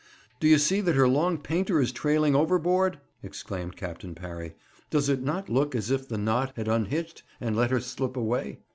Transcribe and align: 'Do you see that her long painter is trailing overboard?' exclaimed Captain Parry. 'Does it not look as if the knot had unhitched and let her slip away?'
'Do 0.39 0.47
you 0.47 0.57
see 0.57 0.81
that 0.81 0.95
her 0.95 1.07
long 1.07 1.37
painter 1.37 1.79
is 1.79 1.91
trailing 1.91 2.35
overboard?' 2.35 2.99
exclaimed 3.21 3.75
Captain 3.77 4.15
Parry. 4.15 4.55
'Does 4.89 5.09
it 5.09 5.21
not 5.21 5.47
look 5.47 5.75
as 5.75 5.91
if 5.91 6.07
the 6.07 6.17
knot 6.17 6.53
had 6.55 6.67
unhitched 6.67 7.21
and 7.39 7.55
let 7.55 7.69
her 7.69 7.79
slip 7.79 8.17
away?' 8.17 8.57